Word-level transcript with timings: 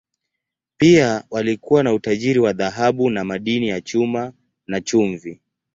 Pia 0.77 1.23
walikuwa 1.29 1.83
na 1.83 1.93
utajiri 1.93 2.39
wa 2.39 2.53
dhahabu 2.53 3.09
na 3.09 3.23
madini 3.23 3.67
ya 3.69 3.81
chuma, 3.81 4.33
na 4.67 4.81
chumvi. 4.81 5.41